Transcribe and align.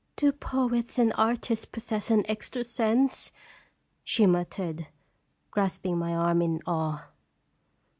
"Do 0.15 0.31
poets 0.31 0.97
and 0.97 1.13
artists 1.15 1.65
possess 1.65 2.09
an 2.09 2.23
extra 2.27 2.63
sense?" 2.63 3.31
she 4.03 4.25
muttered, 4.25 4.87
grasp 5.51 5.85
ing 5.85 5.99
my 5.99 6.15
arm 6.15 6.41
in 6.41 6.59
awe. 6.65 7.09